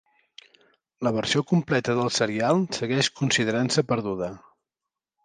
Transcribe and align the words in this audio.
La 1.07 1.11
versió 1.17 1.43
completa 1.51 1.95
del 1.99 2.09
serial 2.19 2.63
segueix 2.79 3.11
considerant-se 3.21 3.85
perduda. 3.93 4.31